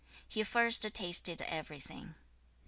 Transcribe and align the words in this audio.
He 0.27 0.41
first 0.41 0.81
tasted 0.95 1.43
everything. 1.43 2.01
君祭/先飯. 2.15 2.17